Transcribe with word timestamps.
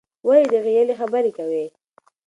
ولې 0.27 0.45
د 0.51 0.53
غېلې 0.65 0.93
خبرې 0.99 1.31
کوې؟ 1.37 1.65